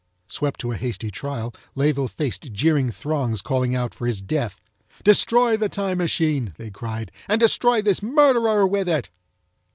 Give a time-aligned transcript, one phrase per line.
[0.27, 4.59] Swept to a hasty trial, Layeville faced jeering throngs calling out for his death.
[5.03, 7.11] "Destroy the Time Machine!" they cried.
[7.27, 9.11] "And destroy this MURDERER with it!"